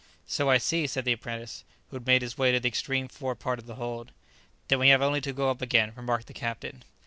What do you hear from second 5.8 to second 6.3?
remarked